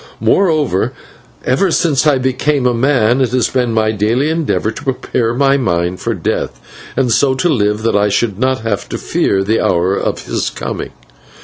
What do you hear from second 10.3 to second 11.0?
coming.